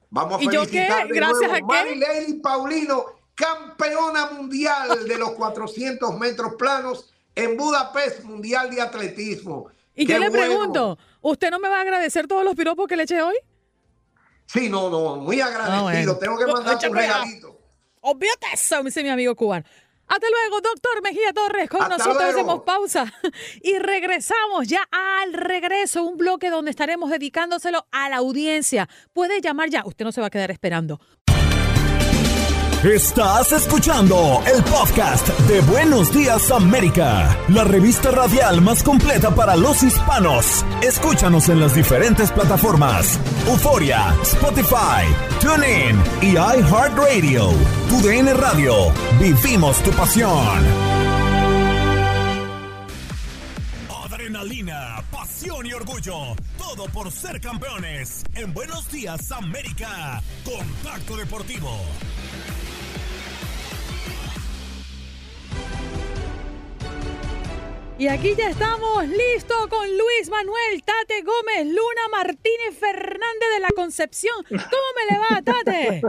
[0.09, 1.71] vamos a felicitar de gracias nuevo.
[1.71, 3.05] a Lady Paulino,
[3.41, 9.69] campeona mundial de los 400 metros planos en Budapest, Mundial de Atletismo.
[9.95, 13.03] Y yo le pregunto, ¿usted no me va a agradecer todos los piropos que le
[13.03, 13.35] eché hoy?
[14.45, 16.17] Sí, no, no, muy agradecido.
[16.17, 17.59] Tengo que mandar un regalito.
[18.01, 19.65] Olvídate eso, dice mi amigo cubano.
[20.11, 21.69] Hasta luego, doctor Mejía Torres.
[21.69, 23.05] Con nosotros hacemos pausa
[23.61, 28.89] y regresamos ya al regreso, un bloque donde estaremos dedicándoselo a la audiencia.
[29.13, 30.99] Puede llamar ya, usted no se va a quedar esperando.
[32.83, 39.83] Estás escuchando el podcast de Buenos Días América, la revista radial más completa para los
[39.83, 40.65] hispanos.
[40.81, 45.05] Escúchanos en las diferentes plataformas: Euforia, Spotify,
[45.39, 47.51] TuneIn y iHeartRadio.
[47.87, 48.73] Tu DN Radio.
[49.19, 50.57] Vivimos tu pasión.
[54.05, 56.35] Adrenalina, pasión y orgullo.
[56.57, 58.23] Todo por ser campeones.
[58.33, 60.19] En Buenos Días América.
[60.43, 61.77] Contacto Deportivo.
[68.01, 73.69] Y aquí ya estamos listos con Luis Manuel Tate Gómez, Luna Martínez Fernández de la
[73.75, 74.43] Concepción.
[74.49, 76.01] ¿Cómo me le va, Tate?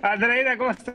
[0.02, 0.94] Andreina, ¿cómo estás?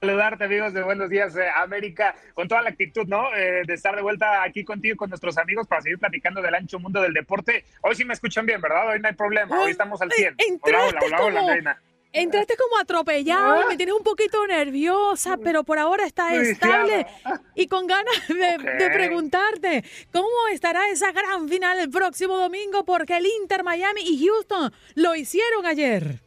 [0.00, 3.34] Saludarte, amigos de Buenos Días eh, América, con toda la actitud, ¿no?
[3.34, 6.78] Eh, de estar de vuelta aquí contigo, con nuestros amigos, para seguir platicando del ancho
[6.78, 7.64] mundo del deporte.
[7.80, 8.90] Hoy sí me escuchan bien, ¿verdad?
[8.90, 10.36] Hoy no hay problema, hoy estamos al 100.
[10.60, 11.82] Hola, hola, hola, hola, Andreina.
[12.12, 13.66] Entraste como atropellado, ah.
[13.68, 17.06] me tienes un poquito nerviosa, pero por ahora está estable
[17.54, 23.24] y con ganas de, preguntarte cómo estará esa gran final el próximo domingo, porque el
[23.40, 26.20] Inter Miami y Houston lo hicieron ayer.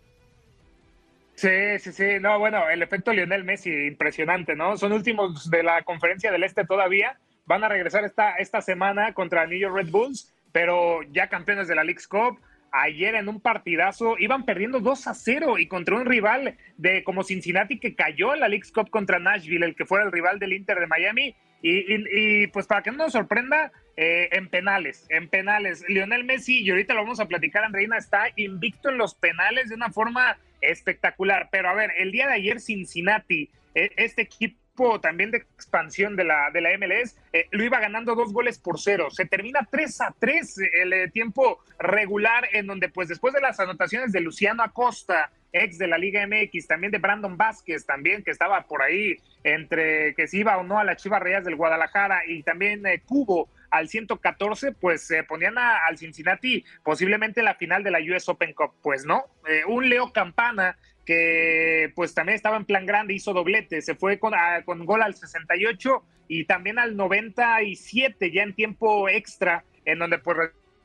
[1.36, 2.20] Sí, sí, sí.
[2.20, 4.78] No, bueno, el efecto Lionel Messi, impresionante, ¿no?
[4.78, 7.20] Son últimos de la conferencia del Este todavía.
[7.46, 11.76] Van a regresar esta, esta semana contra New York Red Bulls, pero ya campeones de
[11.76, 12.40] la League's Cup
[12.72, 17.24] ayer en un partidazo iban perdiendo 2 a 0 y contra un rival de como
[17.24, 20.54] Cincinnati que cayó en la League Cup contra Nashville, el que fuera el rival del
[20.54, 21.36] Inter de Miami.
[21.62, 25.84] Y, pues para que no nos sorprenda, eh, en penales, en penales.
[25.88, 29.76] Lionel Messi, y ahorita lo vamos a platicar, Andreina, está invicto en los penales de
[29.76, 31.50] una forma espectacular.
[31.52, 34.60] Pero a ver, el día de ayer Cincinnati, e, este equipo
[35.02, 38.80] también de expansión de la, de la MLS, eh, lo iba ganando dos goles por
[38.80, 39.10] cero.
[39.10, 43.60] Se termina 3 a 3 el eh, tiempo regular, en donde pues después de las
[43.60, 48.32] anotaciones de Luciano Acosta, ex de la Liga MX, también de Brandon Vázquez, también que
[48.32, 52.24] estaba por ahí entre que se iba o no a las Chivas Reyes del Guadalajara
[52.28, 57.92] y también eh, Cubo al 114, pues se ponían al Cincinnati posiblemente la final de
[57.92, 58.74] la US Open Cup.
[58.82, 59.26] Pues no,
[59.68, 64.34] un Leo Campana que pues también estaba en plan grande, hizo doblete, se fue con,
[64.66, 70.38] con gol al 68 y también al 97 ya en tiempo extra, en donde pues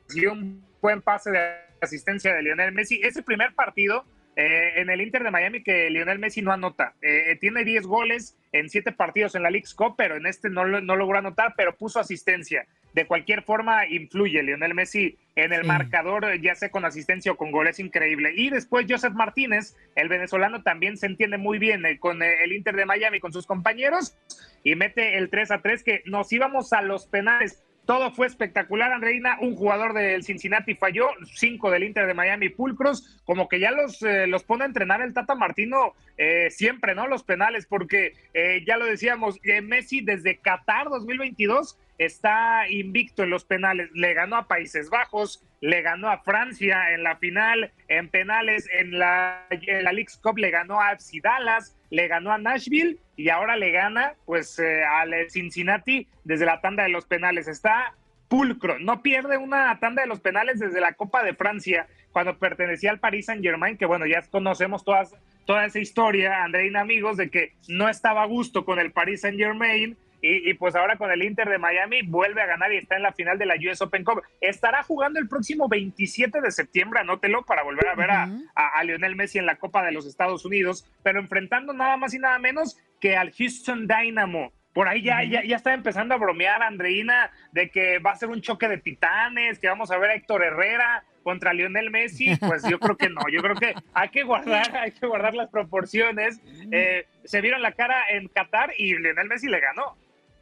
[0.07, 1.39] recibió un buen pase de
[1.81, 3.01] asistencia de Lionel Messi.
[3.03, 4.05] Ese primer partido
[4.35, 6.93] eh, en el Inter de Miami que Lionel Messi no anota.
[7.01, 10.65] Eh, tiene 10 goles en 7 partidos en la League Cup, pero en este no,
[10.65, 12.65] no logró anotar, pero puso asistencia.
[12.93, 17.51] De cualquier forma, influye Lionel Messi en el marcador, ya sea con asistencia o con
[17.51, 18.33] goles, increíble.
[18.35, 22.75] Y después Joseph Martínez, el venezolano, también se entiende muy bien eh, con el Inter
[22.75, 24.17] de Miami, con sus compañeros,
[24.63, 28.91] y mete el 3 a 3 que nos íbamos a los penales todo fue espectacular,
[28.93, 29.37] Andreina.
[29.41, 33.19] Un jugador del Cincinnati falló, cinco del Inter de Miami pulcros.
[33.25, 37.07] Como que ya los, eh, los pone a entrenar el Tata Martino eh, siempre, ¿no?
[37.07, 43.45] Los penales, porque eh, ya lo decíamos, Messi desde Qatar 2022 está invicto en los
[43.45, 43.89] penales.
[43.93, 48.97] Le ganó a Países Bajos, le ganó a Francia en la final, en penales, en
[48.97, 53.29] la, en la League's Cup le ganó a FC Dallas, le ganó a Nashville y
[53.29, 57.47] ahora le gana pues eh, al Cincinnati desde la tanda de los penales.
[57.47, 57.93] Está
[58.27, 62.89] pulcro, no pierde una tanda de los penales desde la Copa de Francia cuando pertenecía
[62.89, 65.13] al Paris Saint Germain, que bueno, ya conocemos todas,
[65.45, 69.37] toda esa historia, Andreina amigos, de que no estaba a gusto con el Paris Saint
[69.37, 73.03] Germain y, pues ahora con el Inter de Miami vuelve a ganar y está en
[73.03, 74.21] la final de la US Open Cup.
[74.39, 79.15] Estará jugando el próximo 27 de septiembre, anótelo, para volver a ver a, a, Lionel
[79.15, 82.77] Messi en la Copa de los Estados Unidos, pero enfrentando nada más y nada menos
[82.99, 84.53] que al Houston Dynamo.
[84.73, 88.29] Por ahí ya, ya, ya, está empezando a bromear Andreina de que va a ser
[88.29, 92.37] un choque de titanes, que vamos a ver a Héctor Herrera contra Lionel Messi.
[92.37, 95.49] Pues yo creo que no, yo creo que hay que guardar, hay que guardar las
[95.49, 96.39] proporciones.
[96.71, 99.97] Eh, se vieron la cara en Qatar y Lionel Messi le ganó.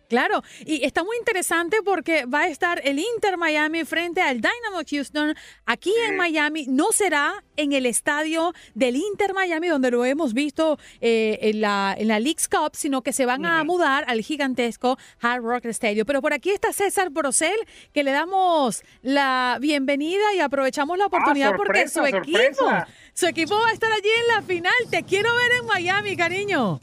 [0.10, 4.82] Claro, y está muy interesante porque va a estar el Inter Miami frente al Dynamo
[4.90, 5.36] Houston
[5.68, 6.66] aquí en Miami.
[6.68, 11.96] No será en el estadio del Inter Miami donde lo hemos visto eh, en, la,
[11.96, 16.08] en la League's Cup, sino que se van a mudar al gigantesco Hard Rock Stadium.
[16.08, 17.60] Pero por aquí está César Brosel,
[17.94, 22.66] que le damos la bienvenida y aprovechamos la oportunidad ah, porque su equipo,
[23.14, 24.74] su equipo va a estar allí en la final.
[24.90, 26.80] Te quiero ver en Miami, cariño.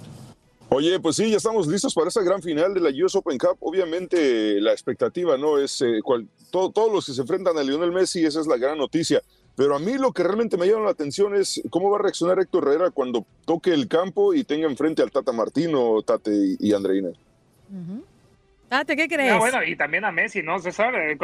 [0.68, 3.56] Oye, pues sí, ya estamos listos para esa gran final de la US Open Cup.
[3.60, 6.00] Obviamente la expectativa no es eh,
[6.50, 9.22] todos los que se enfrentan a Lionel Messi, esa es la gran noticia.
[9.54, 12.40] Pero a mí lo que realmente me llama la atención es cómo va a reaccionar
[12.40, 17.10] Héctor Herrera cuando toque el campo y tenga enfrente al Tata Martino, Tate y, Andreina.
[18.68, 19.38] Date, ¿qué crees?
[19.38, 20.58] bueno, y también a Messi, ¿no?
[20.58, 21.16] César, eh,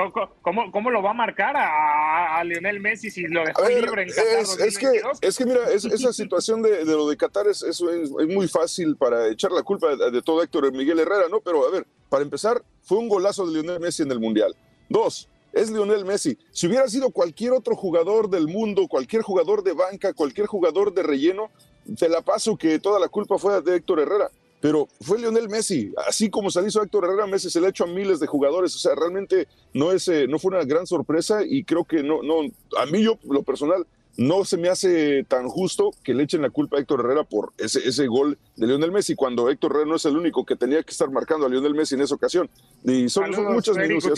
[0.42, 4.66] ¿cómo, cómo, lo va a marcar a, Lionel Messi si lo dejó libre en Qatar
[4.66, 7.83] es, que, es que, mira, esa situación de, lo de Qatar es, es,
[8.28, 11.40] muy fácil para echar la culpa de, todo Héctor Miguel Herrera, ¿no?
[11.40, 14.55] Pero a ver, para empezar, fue un golazo de Lionel Messi en el Mundial.
[14.88, 16.38] Dos, es Lionel Messi.
[16.52, 21.02] Si hubiera sido cualquier otro jugador del mundo, cualquier jugador de banca, cualquier jugador de
[21.02, 21.50] relleno,
[21.98, 24.31] te la paso que toda la culpa fue de Héctor Herrera
[24.62, 27.83] pero fue Lionel Messi, así como se hizo Héctor Herrera, Messi se le ha hecho
[27.83, 31.40] a miles de jugadores, o sea, realmente no, es, eh, no fue una gran sorpresa
[31.44, 32.42] y creo que no, no,
[32.79, 33.85] a mí yo, lo personal,
[34.16, 37.53] no se me hace tan justo que le echen la culpa a Héctor Herrera por
[37.59, 40.83] ese, ese gol de Lionel Messi, cuando Héctor Herrera no es el único que tenía
[40.83, 42.51] que estar marcando a Lionel Messi en esa ocasión.
[42.85, 44.14] Y son, muchas minucias.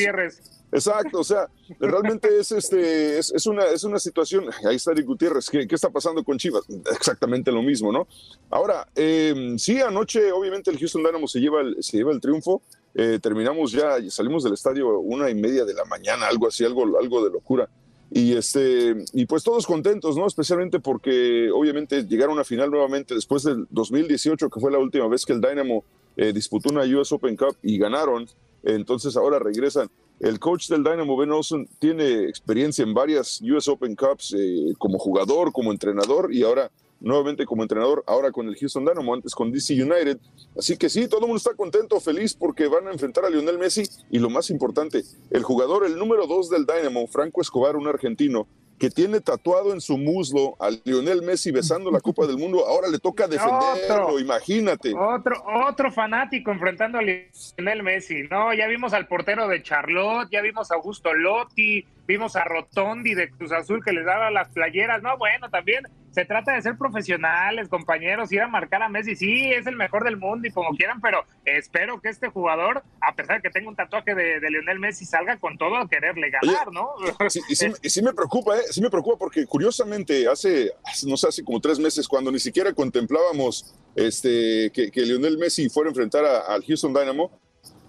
[0.72, 1.46] Exacto, o sea,
[1.78, 6.24] realmente es, este, es, una, es una situación, ahí está Eric Gutiérrez, ¿qué, está pasando
[6.24, 6.64] con Chivas?
[6.90, 8.08] Exactamente lo mismo, ¿no?
[8.50, 12.60] Ahora, eh, sí, anoche obviamente el Houston Dynamo se lleva el, se lleva el triunfo,
[12.92, 16.98] eh, terminamos ya, salimos del estadio una y media de la mañana, algo así, algo,
[16.98, 17.68] algo de locura.
[18.10, 20.26] Y, este, y pues todos contentos, ¿no?
[20.26, 25.24] Especialmente porque obviamente llegaron a final nuevamente después del 2018, que fue la última vez
[25.24, 25.84] que el Dynamo
[26.16, 28.28] eh, disputó una US Open Cup y ganaron.
[28.62, 29.90] Entonces ahora regresan.
[30.20, 34.98] El coach del Dynamo, Ben Olsen, tiene experiencia en varias US Open Cups eh, como
[34.98, 36.70] jugador, como entrenador y ahora
[37.04, 40.18] nuevamente como entrenador, ahora con el Houston Dynamo, antes con DC United.
[40.58, 43.58] Así que sí, todo el mundo está contento, feliz porque van a enfrentar a Lionel
[43.58, 47.86] Messi y lo más importante, el jugador, el número dos del Dynamo, Franco Escobar, un
[47.86, 52.66] argentino, que tiene tatuado en su muslo a Lionel Messi besando la Copa del Mundo,
[52.66, 54.92] ahora le toca defenderlo, imagínate.
[54.94, 55.36] Otro,
[55.68, 58.52] otro fanático enfrentando a Lionel Messi, ¿no?
[58.52, 63.30] Ya vimos al portero de Charlotte, ya vimos a Augusto Lotti, vimos a Rotondi de
[63.30, 65.84] Cruz Azul que les daba las playeras, no, bueno, también
[66.14, 70.04] se trata de ser profesionales, compañeros, ir a marcar a Messi, sí, es el mejor
[70.04, 73.68] del mundo y como quieran, pero espero que este jugador, a pesar de que tenga
[73.68, 76.90] un tatuaje de, Lionel Messi, salga con todo a quererle ganar, ¿no?
[77.28, 77.56] Sí, y,
[77.90, 78.62] sí, me preocupa, ¿eh?
[78.70, 80.70] Sí me preocupa porque curiosamente hace,
[81.06, 85.88] no sé, hace como tres meses, cuando ni siquiera contemplábamos este, que, Lionel Messi fuera
[85.88, 87.40] a enfrentar al Houston Dynamo,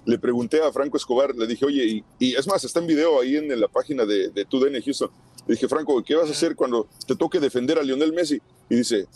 [0.06, 3.38] le pregunté a Franco Escobar, le dije, oye, y, es más, está en video ahí
[3.38, 5.12] en, la página de, de TUDN Houston.
[5.48, 8.42] Le dije, Franco, ¿qué vas a hacer cuando te toque defender a Lionel Messi?
[8.70, 9.08] Y dice,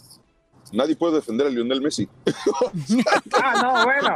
[0.71, 2.07] nadie puede defender a Lionel Messi.
[3.33, 4.15] ah, no, bueno.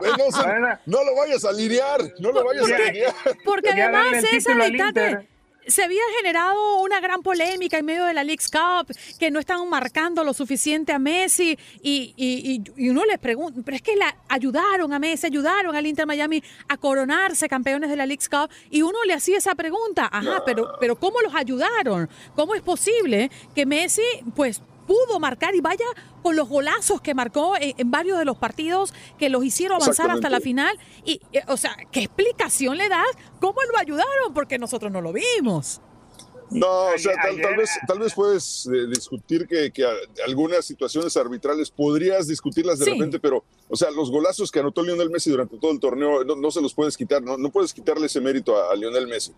[0.86, 3.14] No, lo vayas a lidiar, no lo vayas a lidiar.
[3.44, 4.94] Porque además esa mitad
[5.68, 9.70] se había generado una gran polémica en medio de la League's Cup, que no estaban
[9.70, 14.94] marcando lo suficiente a Messi, y, y, uno les pregunta, pero es que la ayudaron
[14.94, 18.98] a Messi, ayudaron al Inter Miami a coronarse campeones de la League's Cup, y uno
[19.06, 22.10] le hacía esa pregunta, ajá, pero, pero ¿cómo los ayudaron?
[22.36, 24.02] ¿Cómo es posible que Messi,
[24.36, 25.86] pues, pudo marcar y vaya
[26.22, 30.30] con los golazos que marcó en, varios de los partidos que los hicieron avanzar hasta
[30.30, 30.78] la final.
[31.06, 33.08] Y, eh, o sea, ¿qué explicación le das?
[33.40, 34.34] ¿Cómo lo ayudaron?
[34.34, 35.82] Porque nosotros no lo vimos.
[36.50, 39.72] No, o sea, tal, vez, tal vez puedes eh, discutir que,
[40.26, 45.10] algunas situaciones arbitrales podrías discutirlas de repente, pero, o sea, los golazos que anotó Lionel
[45.10, 48.22] Messi durante todo el torneo no, se los puedes quitar, no, no puedes quitarle ese
[48.22, 49.34] mérito a Lionel Messi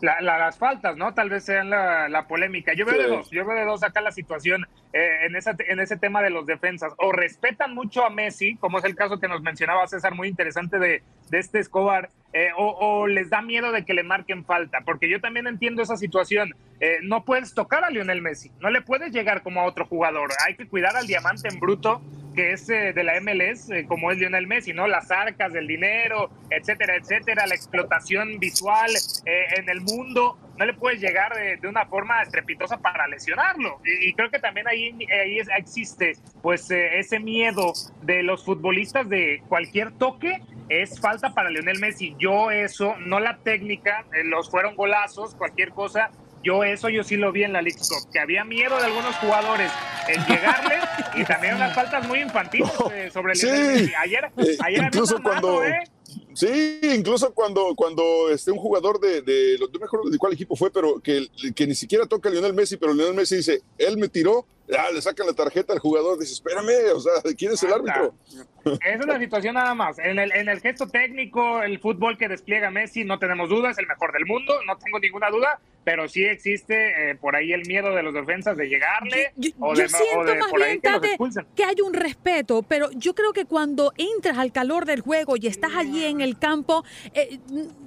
[0.00, 1.14] las faltas, ¿no?
[1.14, 2.72] Tal vez sean la, polémica.
[2.74, 5.80] Yo veo de dos, yo veo de dos acá la situación eh, en, esa, en
[5.80, 6.92] ese tema de los defensas.
[6.98, 10.78] O respetan mucho a Messi, como es el caso que nos mencionaba César, muy interesante
[10.78, 15.08] de, de este Escobar, eh, o, les da miedo de que le marquen falta, porque
[15.08, 16.54] yo también entiendo esa situación.
[16.80, 20.30] Eh, no puedes tocar a Lionel Messi, no le puedes llegar como a otro jugador.
[20.46, 22.02] Hay que cuidar al diamante en bruto
[22.34, 24.86] que es de la MLS, como es Lionel Messi, ¿no?
[24.86, 28.90] Las arcas del dinero, etcétera, etcétera, la explotación visual
[29.24, 33.80] en el mundo no le puedes llegar de, una forma estrepitosa para lesionarlo.
[33.84, 36.12] Y, creo que también ahí, ahí existe
[36.42, 37.72] pues eh, ese miedo
[38.02, 42.14] de los futbolistas de cualquier toque es falta para Lionel Messi.
[42.18, 46.10] Yo eso, no la técnica, eh, los fueron golazos, cualquier cosa.
[46.42, 47.78] Yo eso yo sí lo vi en la League
[48.12, 49.72] que había miedo de algunos jugadores
[50.06, 50.76] en llegarle
[51.16, 53.94] y también unas faltas muy infantiles eh, sobre Lionel Messi.
[53.94, 54.30] Ayer,
[54.64, 55.62] ayer incluso cuando...
[56.36, 60.54] Sí, incluso cuando, cuando este, un jugador de, de, no me acuerdo de cuál equipo
[60.54, 63.96] fue, pero que, que ni siquiera toca a Lionel Messi, pero Lionel Messi dice, él
[63.96, 67.62] me tiró, ya le sacan la tarjeta al jugador, dice, espérame, o sea, ¿quién es
[67.62, 68.14] el árbitro?
[68.64, 69.98] Esa es la situación nada más.
[69.98, 73.78] En el, en el gesto técnico, el fútbol que despliega Messi, no tenemos dudas, es
[73.78, 77.62] el mejor del mundo, no tengo ninguna duda, pero sí existe eh, por ahí el
[77.64, 80.80] miedo de los defensas de llegarle yo, o de, siento más bien,
[81.54, 85.46] que, hay un respeto, pero yo creo que cuando entras al calor del juego y
[85.46, 87.38] estás allí en el campo, eh,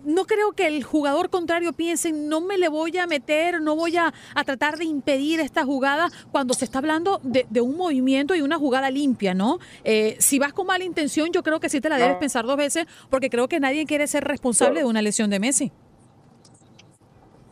[0.05, 3.97] no creo que el jugador contrario piense, no me le voy a meter, no voy
[3.97, 8.41] a, a tratar de impedir esta jugada cuando se está hablando de, un movimiento y
[8.41, 9.59] una jugada limpia, ¿no?
[9.83, 12.55] Eh, si vas con mala intención, yo creo que sí te la debes pensar dos
[12.55, 15.71] veces, porque creo que nadie quiere ser responsable de una lesión de Messi.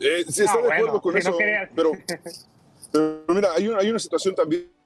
[0.00, 1.36] Eh, sí, estoy de acuerdo con eso,
[1.74, 1.92] pero,
[3.28, 4.77] mira, hay una, hay una situación también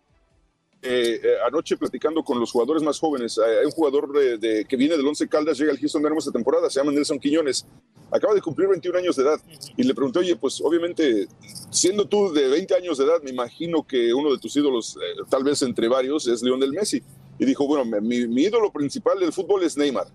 [0.82, 4.96] eh, eh, anoche platicando con los jugadores más jóvenes, hay un jugador de, que viene
[4.96, 7.66] del Once Caldas, llega al Houston Dynamo esta temporada, se llama Nelson Quiñones,
[8.10, 9.40] acaba de cumplir 21 años de edad
[9.76, 11.28] y le pregunté, oye, pues obviamente,
[11.70, 15.22] siendo tú de 20 años de edad, me imagino que uno de tus ídolos, eh,
[15.30, 17.02] tal vez entre varios, es Lionel Messi.
[17.38, 20.06] Y dijo, bueno, mi, mi ídolo principal del fútbol es Neymar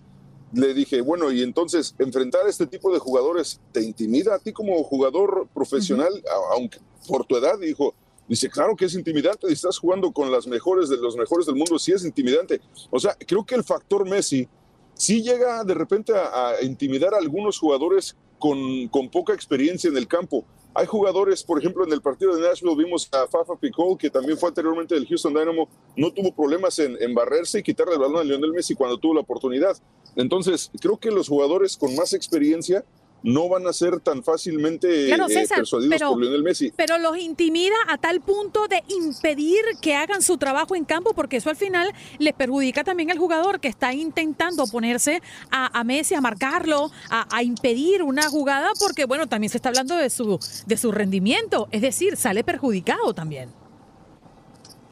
[0.54, 4.54] le dije, bueno, y entonces enfrentar a este tipo de jugadores, ¿te intimida a ti
[4.54, 7.60] como jugador profesional, aunque por tu edad?
[7.60, 7.94] dijo,
[8.28, 11.80] Dice, claro que es intimidante, estás jugando con las mejores de los mejores del mundo,
[11.80, 12.60] sí es intimidante.
[12.90, 14.48] O sea, creo que el factor Messi
[14.94, 20.08] sí llega de repente a, intimidar a algunos jugadores con, con, poca experiencia en el
[20.08, 20.46] campo.
[20.74, 24.38] Hay jugadores, por ejemplo, en el partido de Nashville vimos a Fafa Picol, que también
[24.38, 28.22] fue anteriormente del Houston Dynamo, no tuvo problemas en, en barrerse y quitarle el balón
[28.22, 29.76] a Lionel Messi cuando tuvo la oportunidad.
[30.16, 32.84] Entonces, creo que los jugadores con más experiencia
[33.24, 35.18] no van a ser tan fácilmente eh,
[35.56, 36.72] persuadidos por Lionel Messi.
[36.76, 41.38] Pero los intimida a tal punto de impedir que hagan su trabajo en campo, porque
[41.38, 46.22] eso al final les perjudica también al jugador que está intentando ponerse a, Messi, a
[46.22, 50.78] marcarlo, a, a, impedir una jugada, porque bueno, también se está hablando de su, de
[50.78, 53.50] su rendimiento, es decir, sale perjudicado también.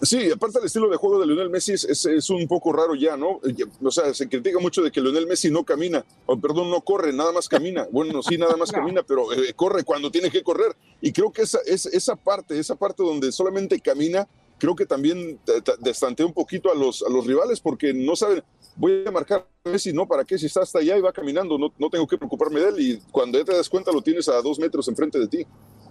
[0.02, 3.40] Sí, aparte el estilo de juego de Lionel Messi es, un poco raro ya, ¿no?
[3.82, 7.14] O sea, se critica mucho de que Lionel Messi no camina, o perdón, no corre,
[7.14, 7.88] nada más camina.
[7.96, 10.76] Bueno, sí, nada más camina, pero eh, corre cuando tiene que correr.
[11.00, 14.28] Y creo que esa, esa parte, esa parte donde solamente camina,
[14.58, 15.40] creo que también
[15.80, 18.44] destantea un poquito a los, a los rivales porque no saben,
[18.76, 20.38] voy a marcar a Messi, no, ¿para qué?
[20.38, 22.98] Si está hasta allá y va caminando, no, no tengo que preocuparme de él y
[23.12, 25.46] cuando ya te das cuenta lo tienes a dos metros enfrente de ti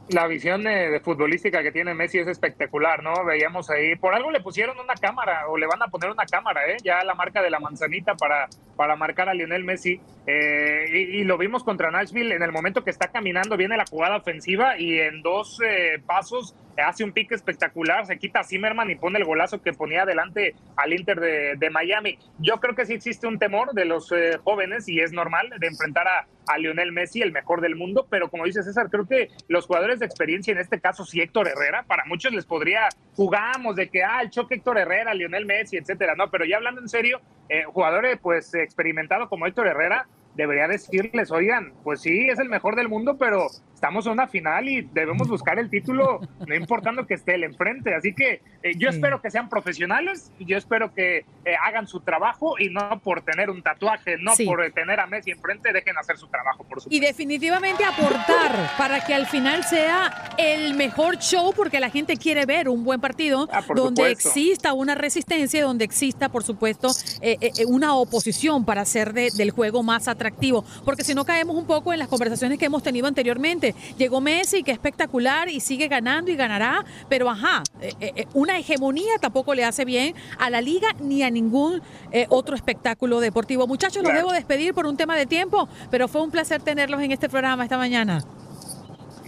[0.09, 3.25] la visión de, futbolística que tiene Messi es espectacular, ¿no?
[3.25, 6.67] Veíamos ahí, por algo le pusieron una cámara o le van a poner una cámara,
[6.69, 6.77] ¿eh?
[6.83, 10.01] Ya la marca de la manzanita para, para marcar a Lionel Messi.
[10.27, 14.17] Eh, y, lo vimos contra Nashville en el momento que está caminando, viene la jugada
[14.17, 19.19] ofensiva y en dos eh, pasos hace un pique espectacular, se quita Zimmerman y pone
[19.19, 22.19] el golazo que ponía adelante al Inter de, Miami.
[22.39, 25.67] Yo creo que sí existe un temor de los eh, jóvenes y es normal de
[25.67, 29.31] enfrentar a, a, Lionel Messi, el mejor del mundo, pero como dice César, creo que
[29.49, 33.77] los jugadores de experiencia, en este caso sí Héctor Herrera, para muchos les podría, jugamos
[33.77, 36.89] de que, ah, el choque Héctor Herrera, Lionel Messi, etcétera, no, pero ya hablando en
[36.89, 42.49] serio, eh, jugadores pues experimentados como Héctor Herrera, debería decirles, oigan, pues sí, es el
[42.49, 43.47] mejor del mundo, pero
[43.85, 47.95] estamos en una final y debemos buscar el título, no importando que esté el enfrente.
[47.95, 52.55] Así que eh, yo espero que sean profesionales, yo espero que eh, hagan su trabajo
[52.59, 56.29] y no por tener un tatuaje, no por tener a Messi enfrente, dejen hacer su
[56.29, 56.89] trabajo, por supuesto.
[56.97, 62.47] Y definitivamente aportar para que al final sea el mejor show, porque la gente quiere
[62.47, 64.29] ver un buen partido Ah, donde supuesto.
[64.31, 66.89] exista una resistencia, donde exista, por supuesto,
[67.21, 70.65] eh, eh, una oposición para hacer de- del juego más atractivo.
[70.87, 73.74] Porque si no caemos un poco en las conversaciones que hemos tenido anteriormente.
[73.99, 78.59] Llegó Messi, que espectacular, y sigue ganando y ganará, pero ajá, eh, eh, eh, una
[78.59, 83.67] hegemonía tampoco le hace bien a la liga ni a ningún eh, otro espectáculo deportivo.
[83.67, 87.13] Muchachos, los debo despedir por un tema de tiempo, pero fue un placer tenerlos en
[87.13, 88.25] este programa esta mañana.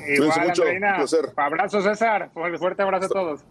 [0.08, 0.90] Igual, mucho, Andreina.
[0.90, 1.32] un placer.
[1.36, 2.30] Abrazo, César.
[2.34, 3.44] Un fuerte abrazo a todos.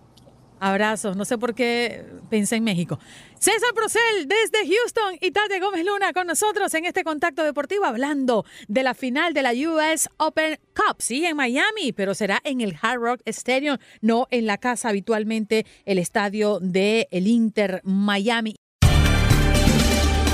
[0.60, 2.99] Abrazos, no sé por qué pensé en México.
[3.39, 8.45] César Procel desde Houston y Tati Gómez Luna con nosotros en este contacto deportivo hablando
[8.68, 10.97] de la final de la US Open Cup.
[10.99, 15.66] Sí, en Miami, pero será en el Hard Rock Stadium, no en la casa habitualmente,
[15.86, 18.56] el estadio de el Inter Miami.